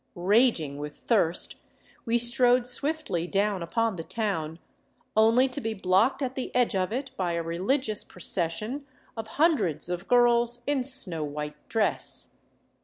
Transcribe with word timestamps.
Raging 0.15 0.79
with 0.79 0.97
thirst, 0.97 1.57
we 2.05 2.17
strode 2.17 2.65
swiftly 2.65 3.27
down 3.27 3.61
upon 3.61 3.97
the 3.97 4.03
town, 4.03 4.57
only 5.15 5.47
to 5.49 5.61
be 5.61 5.75
blocked 5.75 6.23
at 6.23 6.33
the 6.33 6.49
edge 6.55 6.75
of 6.75 6.91
it 6.91 7.11
by 7.17 7.33
a 7.33 7.43
religious 7.43 8.03
pro 8.03 8.19
cession 8.21 8.87
of 9.15 9.27
hundreds 9.37 9.89
of 9.89 10.07
girls 10.07 10.63
in 10.65 10.83
snow 10.83 11.23
white 11.23 11.69
dress. 11.69 12.29